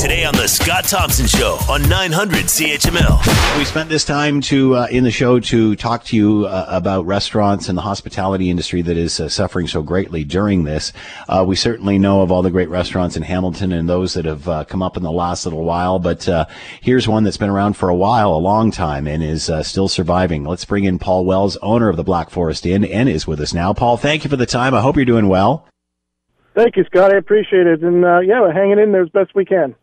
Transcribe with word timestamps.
Today 0.00 0.24
on 0.24 0.34
The 0.34 0.48
Scott 0.48 0.84
Thompson 0.84 1.26
Show 1.26 1.58
on 1.68 1.86
900 1.86 2.46
CHML. 2.46 3.58
We 3.58 3.66
spent 3.66 3.90
this 3.90 4.02
time 4.02 4.40
to 4.40 4.74
uh, 4.74 4.86
in 4.90 5.04
the 5.04 5.10
show 5.10 5.38
to 5.40 5.76
talk 5.76 6.04
to 6.04 6.16
you 6.16 6.46
uh, 6.46 6.64
about 6.68 7.04
restaurants 7.04 7.68
and 7.68 7.76
the 7.76 7.82
hospitality 7.82 8.48
industry 8.48 8.80
that 8.80 8.96
is 8.96 9.20
uh, 9.20 9.28
suffering 9.28 9.68
so 9.68 9.82
greatly 9.82 10.24
during 10.24 10.64
this. 10.64 10.94
Uh, 11.28 11.44
we 11.46 11.54
certainly 11.54 11.98
know 11.98 12.22
of 12.22 12.32
all 12.32 12.40
the 12.40 12.50
great 12.50 12.70
restaurants 12.70 13.14
in 13.14 13.22
Hamilton 13.22 13.72
and 13.72 13.90
those 13.90 14.14
that 14.14 14.24
have 14.24 14.48
uh, 14.48 14.64
come 14.64 14.82
up 14.82 14.96
in 14.96 15.02
the 15.02 15.12
last 15.12 15.44
little 15.44 15.64
while, 15.64 15.98
but 15.98 16.26
uh, 16.26 16.46
here's 16.80 17.06
one 17.06 17.22
that's 17.22 17.36
been 17.36 17.50
around 17.50 17.74
for 17.74 17.90
a 17.90 17.94
while, 17.94 18.32
a 18.32 18.40
long 18.40 18.70
time, 18.70 19.06
and 19.06 19.22
is 19.22 19.50
still 19.64 19.86
surviving. 19.86 20.44
Let's 20.44 20.64
bring 20.64 20.84
in 20.84 20.98
Paul 20.98 21.26
Wells, 21.26 21.58
owner 21.58 21.90
of 21.90 21.98
the 21.98 22.04
Black 22.04 22.30
Forest 22.30 22.64
Inn, 22.64 22.86
and 22.86 23.06
is 23.10 23.26
with 23.26 23.38
us 23.38 23.52
now. 23.52 23.74
Paul, 23.74 23.98
thank 23.98 24.24
you 24.24 24.30
for 24.30 24.36
the 24.36 24.46
time. 24.46 24.72
I 24.72 24.80
hope 24.80 24.96
you're 24.96 25.04
doing 25.04 25.28
well. 25.28 25.68
Thank 26.54 26.76
you, 26.78 26.84
Scott. 26.84 27.12
I 27.12 27.18
appreciate 27.18 27.66
it, 27.66 27.82
and 27.82 28.00
yeah, 28.26 28.40
we're 28.40 28.50
hanging 28.54 28.78
in 28.78 28.92
there 28.92 29.02
as 29.02 29.10
best 29.10 29.34
we 29.34 29.44
can. 29.44 29.76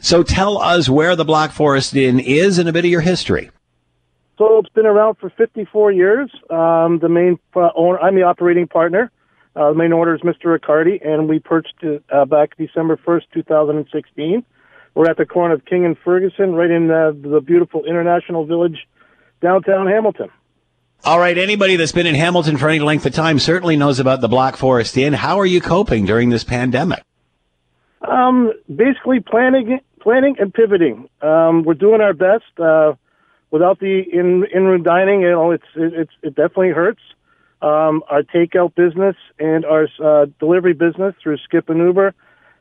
So 0.00 0.22
tell 0.22 0.58
us 0.58 0.88
where 0.88 1.16
the 1.16 1.24
Black 1.24 1.52
Forest 1.52 1.96
Inn 1.96 2.20
is 2.20 2.58
and 2.58 2.68
a 2.68 2.72
bit 2.72 2.84
of 2.84 2.90
your 2.90 3.00
history. 3.00 3.50
So 4.38 4.58
it's 4.58 4.68
been 4.70 4.86
around 4.86 5.16
for 5.16 5.30
54 5.30 5.92
years. 5.92 6.30
Um, 6.50 6.98
the 6.98 7.08
main 7.08 7.38
uh, 7.54 7.70
owner, 7.76 7.98
I'm 8.00 8.16
the 8.16 8.22
operating 8.22 8.66
partner. 8.66 9.10
Uh, 9.54 9.68
the 9.70 9.76
main 9.76 9.92
owner 9.92 10.14
is 10.14 10.22
Mr. 10.22 10.46
Riccardi, 10.46 11.00
and 11.04 11.28
we 11.28 11.38
purchased 11.38 11.82
it 11.82 12.02
uh, 12.12 12.24
back 12.24 12.56
December 12.56 12.96
1st, 12.96 13.22
2016. 13.32 14.44
We're 14.94 15.08
at 15.08 15.16
the 15.16 15.26
corner 15.26 15.54
of 15.54 15.64
King 15.64 15.84
and 15.84 15.96
Ferguson, 16.04 16.54
right 16.54 16.70
in 16.70 16.90
uh, 16.90 17.12
the 17.12 17.40
beautiful 17.40 17.84
International 17.84 18.44
Village, 18.44 18.86
downtown 19.40 19.86
Hamilton. 19.86 20.30
All 21.04 21.18
right, 21.18 21.36
anybody 21.36 21.76
that's 21.76 21.92
been 21.92 22.06
in 22.06 22.14
Hamilton 22.14 22.56
for 22.56 22.68
any 22.68 22.78
length 22.78 23.04
of 23.04 23.12
time 23.12 23.38
certainly 23.38 23.76
knows 23.76 24.00
about 24.00 24.20
the 24.20 24.28
Black 24.28 24.56
Forest 24.56 24.96
Inn. 24.96 25.12
How 25.12 25.38
are 25.38 25.46
you 25.46 25.60
coping 25.60 26.06
during 26.06 26.30
this 26.30 26.44
pandemic? 26.44 27.02
Um, 28.00 28.52
basically 28.74 29.20
planning, 29.20 29.80
planning 30.04 30.36
and 30.38 30.52
pivoting. 30.54 31.08
Um, 31.22 31.64
we're 31.64 31.74
doing 31.74 32.00
our 32.00 32.12
best. 32.12 32.44
Uh, 32.60 32.92
without 33.50 33.80
the 33.80 34.02
in 34.12 34.44
in 34.54 34.64
room 34.64 34.82
dining, 34.84 35.22
you 35.22 35.30
know, 35.30 35.50
it's 35.50 35.64
it, 35.74 35.94
it's 35.94 36.12
it 36.22 36.34
definitely 36.36 36.70
hurts. 36.70 37.00
Um, 37.62 38.04
our 38.10 38.22
takeout 38.22 38.74
business 38.74 39.16
and 39.38 39.64
our 39.64 39.88
uh, 40.04 40.26
delivery 40.38 40.74
business 40.74 41.14
through 41.22 41.38
Skip 41.38 41.70
and 41.70 41.78
Uber 41.78 42.14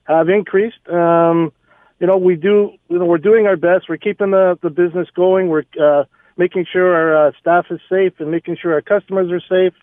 have 0.06 0.30
increased. 0.30 0.88
Um, 0.88 1.52
you 2.00 2.08
know, 2.08 2.18
we 2.18 2.36
do. 2.36 2.72
You 2.88 3.00
know, 3.00 3.06
we're 3.06 3.18
doing 3.18 3.46
our 3.46 3.58
best. 3.58 3.90
We're 3.90 3.98
keeping 3.98 4.32
the 4.32 4.58
the 4.64 4.70
business 4.70 5.10
going. 5.14 5.50
We're 5.50 5.66
uh, 5.80 6.06
making 6.38 6.66
sure 6.72 6.96
our 6.96 7.28
uh, 7.28 7.32
staff 7.42 7.66
is 7.70 7.82
safe 7.90 8.14
and 8.20 8.32
making 8.32 8.58
sure 8.62 8.74
our 8.74 8.82
customers 8.82 9.30
are 9.32 9.42
safe. 9.42 9.74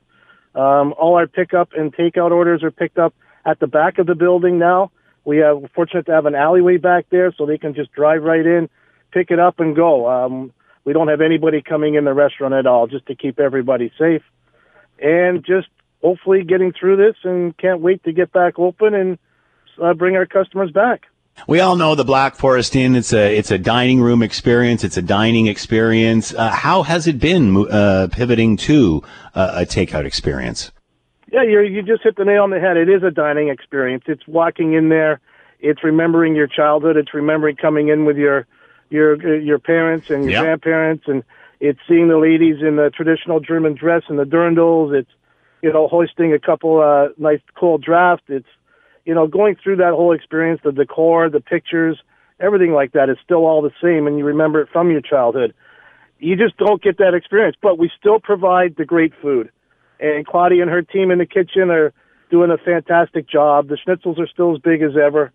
Um, 0.55 0.95
all 0.99 1.15
our 1.17 1.29
pickup 1.29 1.71
and 1.77 1.95
takeout 1.95 2.33
orders 2.33 2.65
are 2.65 2.73
picked 2.73 2.99
up 2.99 3.15
at 3.45 3.61
the 3.61 3.67
back 3.67 3.99
of 3.99 4.07
the 4.07 4.15
building 4.15 4.59
now. 4.59 4.91
We 5.25 5.39
we're 5.39 5.69
fortunate 5.75 6.07
to 6.07 6.13
have 6.13 6.27
an 6.27 6.35
alleyway 6.35 6.77
back 6.77 7.07
there, 7.11 7.33
so 7.37 7.47
they 7.47 7.59
can 7.59 7.75
just 7.75 7.93
drive 7.93 8.23
right 8.23 8.45
in, 8.45 8.69
pick 9.13 9.31
it 9.31 9.39
up, 9.39 9.61
and 9.61 9.77
go. 9.77 10.09
Um, 10.09 10.53
we 10.85 10.93
don't 10.93 11.09
have 11.09 11.21
anybody 11.21 11.63
coming 11.63 11.95
in 11.95 12.05
the 12.05 12.15
restaurant 12.15 12.55
at 12.55 12.67
all, 12.67 12.87
just 12.87 13.07
to 13.07 13.15
keep 13.15 13.39
everybody 13.39 13.93
safe, 13.99 14.23
and 14.99 15.45
just 15.45 15.69
hopefully 16.03 16.43
getting 16.43 16.73
through 16.73 16.97
this. 16.97 17.17
And 17.25 17.57
can't 17.59 17.81
wait 17.81 18.03
to 18.05 18.13
get 18.13 18.33
back 18.33 18.59
open 18.59 18.95
and 18.95 19.19
uh, 19.81 19.95
bring 19.95 20.17
our 20.17 20.27
customers 20.27 20.71
back. 20.71 21.07
We 21.47 21.61
all 21.61 21.77
know 21.77 21.95
the 21.95 22.05
Black 22.05 22.35
Forest 22.35 22.77
Inn. 22.77 22.97
It's 22.97 23.13
a 23.13 23.37
it's 23.37 23.51
a 23.51 23.59
dining 23.59 24.01
room 24.01 24.23
experience. 24.23 24.85
It's 24.85 24.97
a 24.97 25.03
dining 25.03 25.47
experience. 25.47 26.35
Uh, 26.35 26.51
how 26.51 26.83
has 26.83 27.07
it 27.07 27.19
been 27.19 27.67
uh, 27.71 28.09
pivoting 28.11 28.57
to 28.59 29.03
uh, 29.35 29.53
a 29.57 29.67
takeout 29.67 30.05
experience? 30.05 30.71
Yeah, 31.33 31.45
you 31.45 31.61
you 31.61 31.83
just 31.83 32.03
hit 32.03 32.17
the 32.17 32.25
nail 32.25 32.43
on 32.43 32.51
the 32.51 32.59
head. 32.59 32.77
It 32.77 32.89
is 32.89 33.03
a 33.03 33.11
dining 33.11 33.49
experience. 33.49 34.05
It's 34.07 34.27
walking 34.27 34.73
in 34.73 34.89
there. 34.89 35.21
It's 35.61 35.85
remembering 35.85 36.35
your 36.35 36.49
childhood. 36.49 36.97
It's 36.97 37.15
remembering 37.15 37.57
coming 37.57 37.89
in 37.89 38.05
with 38.05 38.17
your 38.17 38.47
your 38.91 39.39
your 39.39 39.59
parents 39.59 40.11
and 40.11 40.25
your 40.25 40.33
yep. 40.33 40.43
grandparents, 40.43 41.05
and 41.07 41.23
it's 41.61 41.79
seeing 41.89 42.09
the 42.09 42.19
ladies 42.19 42.57
in 42.61 42.77
the 42.77 42.91
traditional 42.91 43.39
German 43.39 43.75
dress 43.75 44.03
and 44.09 44.19
the 44.19 44.25
dirndls. 44.25 44.93
It's 44.93 45.11
you 45.63 45.73
know 45.73 45.87
hoisting 45.87 46.33
a 46.33 46.39
couple 46.39 46.81
uh, 46.81 47.13
nice 47.17 47.41
cold 47.55 47.83
draft. 47.83 48.25
It's 48.29 48.49
you 49.05 49.15
know 49.15 49.29
going 49.29 49.55
through 49.63 49.77
that 49.77 49.93
whole 49.93 50.13
experience, 50.13 50.61
the 50.65 50.73
decor, 50.73 51.31
the 51.31 51.41
pictures, 51.41 52.03
everything 52.41 52.73
like 52.73 52.93
that 52.93 53.09
is 53.09 53.19
still 53.23 53.47
all 53.47 53.63
the 53.63 53.73
same, 53.81 54.09
and 54.09 54.19
you 54.19 54.25
remember 54.25 54.63
it 54.63 54.69
from 54.73 54.91
your 54.91 55.01
childhood. 55.01 55.55
You 56.19 56.35
just 56.35 56.57
don't 56.57 56.83
get 56.83 56.99
that 56.99 57.15
experience, 57.15 57.57
but 57.63 57.79
we 57.79 57.89
still 57.99 58.19
provide 58.19 58.75
the 58.77 58.85
great 58.85 59.13
food 59.23 59.51
and 60.01 60.27
Claudia 60.27 60.63
and 60.63 60.71
her 60.71 60.83
team 60.83 61.11
in 61.11 61.19
the 61.19 61.27
kitchen 61.27 61.71
are 61.71 61.93
doing 62.31 62.51
a 62.51 62.59
fantastic 62.59 63.29
job. 63.29 63.69
The 63.69 63.77
schnitzels 63.77 64.19
are 64.19 64.27
still 64.27 64.55
as 64.55 64.61
big 64.63 64.83
as 64.83 64.93
ever. 64.97 65.33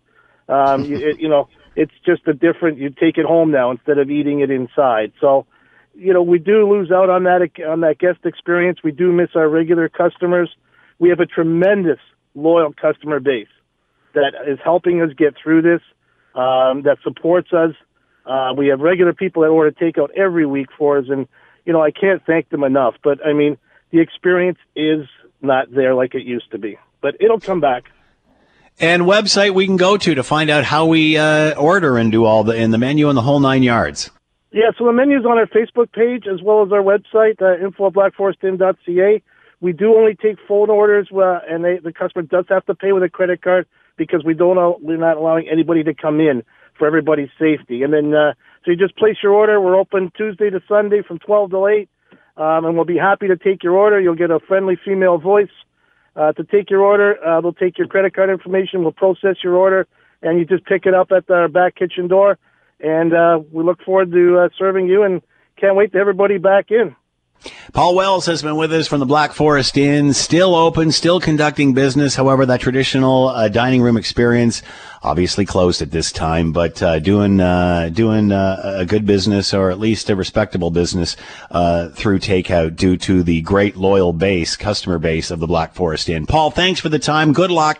Um, 0.48 0.84
you, 0.90 0.96
it, 0.96 1.20
you 1.20 1.28
know, 1.28 1.48
it's 1.74 1.92
just 2.04 2.26
a 2.26 2.32
different. 2.32 2.78
You 2.78 2.90
take 2.90 3.18
it 3.18 3.26
home 3.26 3.50
now 3.50 3.70
instead 3.70 3.98
of 3.98 4.10
eating 4.10 4.40
it 4.40 4.50
inside. 4.50 5.12
So, 5.20 5.46
you 5.94 6.12
know, 6.12 6.22
we 6.22 6.38
do 6.38 6.68
lose 6.70 6.90
out 6.90 7.10
on 7.10 7.24
that 7.24 7.48
on 7.66 7.80
that 7.80 7.98
guest 7.98 8.20
experience. 8.24 8.78
We 8.82 8.92
do 8.92 9.12
miss 9.12 9.30
our 9.34 9.48
regular 9.48 9.88
customers. 9.88 10.50
We 10.98 11.10
have 11.10 11.20
a 11.20 11.26
tremendous 11.26 12.00
loyal 12.34 12.72
customer 12.72 13.20
base 13.20 13.48
that 14.14 14.32
is 14.46 14.58
helping 14.64 15.02
us 15.02 15.10
get 15.16 15.34
through 15.42 15.62
this. 15.62 15.80
Um, 16.34 16.82
that 16.82 16.98
supports 17.02 17.52
us. 17.54 17.72
Uh, 18.26 18.52
we 18.56 18.68
have 18.68 18.80
regular 18.80 19.14
people 19.14 19.42
that 19.42 19.48
order 19.48 19.70
takeout 19.70 20.10
every 20.14 20.44
week 20.44 20.68
for 20.76 20.98
us, 20.98 21.06
and 21.08 21.26
you 21.64 21.72
know, 21.72 21.82
I 21.82 21.90
can't 21.90 22.22
thank 22.26 22.50
them 22.50 22.62
enough. 22.62 22.94
But 23.02 23.24
I 23.24 23.32
mean, 23.32 23.56
the 23.96 24.02
experience 24.02 24.58
is 24.74 25.06
not 25.40 25.72
there 25.72 25.94
like 25.94 26.14
it 26.14 26.24
used 26.24 26.50
to 26.50 26.58
be, 26.58 26.78
but 27.00 27.16
it'll 27.18 27.40
come 27.40 27.60
back. 27.60 27.84
And 28.78 29.04
website 29.04 29.54
we 29.54 29.64
can 29.64 29.78
go 29.78 29.96
to 29.96 30.14
to 30.14 30.22
find 30.22 30.50
out 30.50 30.64
how 30.64 30.84
we 30.84 31.16
uh, 31.16 31.54
order 31.54 31.96
and 31.96 32.12
do 32.12 32.26
all 32.26 32.44
the 32.44 32.54
in 32.54 32.72
the 32.72 32.78
menu 32.78 33.08
and 33.08 33.16
the 33.16 33.22
whole 33.22 33.40
nine 33.40 33.62
yards. 33.62 34.10
Yeah, 34.52 34.70
so 34.78 34.84
the 34.84 34.92
menu's 34.92 35.24
on 35.24 35.38
our 35.38 35.46
Facebook 35.46 35.92
page 35.92 36.24
as 36.30 36.42
well 36.42 36.62
as 36.62 36.72
our 36.72 36.82
website, 36.82 37.40
uh, 37.40 37.64
info 37.64 37.90
blackforestinn.ca. 37.90 39.22
We 39.62 39.72
do 39.72 39.94
only 39.94 40.14
take 40.14 40.36
phone 40.46 40.68
orders, 40.68 41.08
uh, 41.10 41.40
and 41.48 41.64
they, 41.64 41.78
the 41.78 41.92
customer 41.92 42.22
does 42.22 42.44
have 42.50 42.66
to 42.66 42.74
pay 42.74 42.92
with 42.92 43.02
a 43.02 43.08
credit 43.08 43.40
card 43.40 43.66
because 43.96 44.24
we 44.24 44.34
don't 44.34 44.56
know, 44.56 44.78
we're 44.82 44.98
not 44.98 45.16
allowing 45.16 45.48
anybody 45.48 45.82
to 45.84 45.94
come 45.94 46.20
in 46.20 46.42
for 46.78 46.86
everybody's 46.86 47.30
safety. 47.38 47.82
And 47.82 47.94
then, 47.94 48.12
uh, 48.12 48.34
so 48.64 48.72
you 48.72 48.76
just 48.76 48.96
place 48.96 49.16
your 49.22 49.32
order. 49.32 49.58
We're 49.58 49.78
open 49.78 50.12
Tuesday 50.16 50.50
to 50.50 50.60
Sunday 50.68 51.00
from 51.00 51.18
12 51.18 51.50
to 51.50 51.66
8 51.66 51.88
um, 52.36 52.64
and 52.64 52.74
we'll 52.74 52.84
be 52.84 52.98
happy 52.98 53.28
to 53.28 53.36
take 53.36 53.62
your 53.62 53.76
order. 53.76 54.00
You'll 54.00 54.14
get 54.14 54.30
a 54.30 54.40
friendly 54.40 54.76
female 54.82 55.18
voice 55.18 55.50
uh, 56.14 56.32
to 56.32 56.44
take 56.44 56.70
your 56.70 56.82
order. 56.82 57.16
Uh, 57.24 57.40
they'll 57.40 57.52
take 57.52 57.78
your 57.78 57.86
credit 57.86 58.14
card 58.14 58.30
information. 58.30 58.82
We'll 58.82 58.92
process 58.92 59.36
your 59.42 59.56
order, 59.56 59.86
and 60.22 60.38
you 60.38 60.44
just 60.44 60.64
pick 60.64 60.86
it 60.86 60.94
up 60.94 61.12
at 61.12 61.30
our 61.30 61.48
back 61.48 61.76
kitchen 61.76 62.08
door. 62.08 62.38
And 62.80 63.14
uh, 63.14 63.40
we 63.52 63.64
look 63.64 63.82
forward 63.82 64.12
to 64.12 64.38
uh, 64.38 64.48
serving 64.58 64.86
you, 64.86 65.02
and 65.02 65.22
can't 65.58 65.76
wait 65.76 65.92
to 65.92 65.98
everybody 65.98 66.38
back 66.38 66.70
in. 66.70 66.94
Paul 67.72 67.94
Wells 67.94 68.26
has 68.26 68.42
been 68.42 68.56
with 68.56 68.72
us 68.72 68.88
from 68.88 69.00
the 69.00 69.06
Black 69.06 69.32
Forest 69.32 69.76
Inn, 69.76 70.12
still 70.12 70.54
open, 70.54 70.90
still 70.92 71.20
conducting 71.20 71.74
business. 71.74 72.14
However, 72.14 72.46
that 72.46 72.60
traditional 72.60 73.28
uh, 73.28 73.48
dining 73.48 73.82
room 73.82 73.96
experience 73.96 74.62
obviously 75.02 75.44
closed 75.44 75.82
at 75.82 75.90
this 75.90 76.10
time, 76.10 76.52
but 76.52 76.82
uh, 76.82 76.98
doing 76.98 77.40
uh, 77.40 77.90
doing 77.92 78.32
uh, 78.32 78.76
a 78.78 78.86
good 78.86 79.06
business 79.06 79.52
or 79.52 79.70
at 79.70 79.78
least 79.78 80.10
a 80.10 80.16
respectable 80.16 80.70
business 80.70 81.16
uh, 81.50 81.90
through 81.90 82.18
takeout 82.18 82.76
due 82.76 82.96
to 82.96 83.22
the 83.22 83.42
great 83.42 83.76
loyal 83.76 84.12
base, 84.12 84.56
customer 84.56 84.98
base 84.98 85.30
of 85.30 85.38
the 85.38 85.46
Black 85.46 85.74
Forest 85.74 86.08
Inn. 86.08 86.26
Paul, 86.26 86.50
thanks 86.50 86.80
for 86.80 86.88
the 86.88 86.98
time. 86.98 87.32
Good 87.32 87.50
luck. 87.50 87.78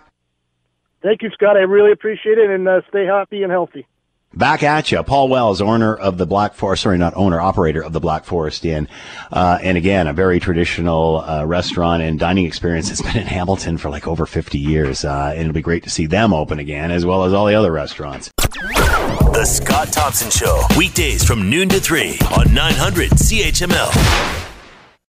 Thank 1.03 1.23
you, 1.23 1.31
Scott. 1.31 1.56
I 1.56 1.61
really 1.61 1.93
appreciate 1.93 2.38
it, 2.38 2.50
and 2.50 2.69
uh, 2.69 2.81
stay 2.88 3.06
happy 3.06 3.43
and 3.43 3.53
healthy. 3.53 3.87
Back 4.34 4.62
at 4.62 4.92
you, 4.92 5.03
Paul 5.03 5.28
Wells, 5.28 5.62
owner 5.62 5.94
of 5.94 6.19
the 6.19 6.26
Black 6.26 6.53
Forest, 6.54 6.82
sorry, 6.82 6.98
not 6.98 7.14
owner, 7.16 7.41
operator 7.41 7.82
of 7.82 7.94
the 7.94 8.00
Black 8.00 8.25
Forest 8.25 8.66
Inn. 8.66 8.87
Uh, 9.32 9.59
and 9.62 9.78
again, 9.78 10.06
a 10.09 10.12
very 10.12 10.41
traditional 10.41 11.20
uh, 11.20 11.44
restaurant 11.47 12.03
and 12.03 12.19
dining 12.19 12.44
experience 12.44 12.88
that's 12.88 13.00
been 13.00 13.16
in 13.16 13.26
Hamilton 13.26 13.78
for 13.78 13.88
like 13.88 14.06
over 14.06 14.26
50 14.26 14.59
years. 14.59 15.06
Uh, 15.06 15.31
and 15.32 15.41
it'll 15.41 15.54
be 15.54 15.62
great 15.62 15.84
to 15.84 15.91
see 15.91 16.04
them 16.04 16.34
open 16.34 16.59
again, 16.59 16.91
as 16.91 17.06
well 17.06 17.25
as 17.25 17.32
all 17.32 17.47
the 17.47 17.54
other 17.54 17.72
restaurants. 17.72 18.31
The 18.37 19.44
Scott 19.46 19.93
Thompson 19.93 20.31
Show, 20.31 20.61
weekdays 20.76 21.25
from 21.25 21.49
noon 21.49 21.70
to 21.70 21.81
3 21.81 22.19
on 22.37 22.52
900 22.52 23.11
CHML. 23.12 24.45